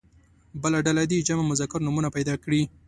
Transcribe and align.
بله 0.61 0.79
ډله 0.85 1.03
دې 1.11 1.19
جمع 1.27 1.43
مذکر 1.51 1.79
نومونه 1.85 2.09
پیدا 2.15 2.35
کړي. 2.43 2.61